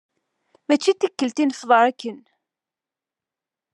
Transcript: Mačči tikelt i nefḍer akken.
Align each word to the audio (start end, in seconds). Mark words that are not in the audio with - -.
Mačči 0.67 0.91
tikelt 0.99 1.37
i 1.43 1.45
nefḍer 1.45 1.83
akken. 1.89 2.19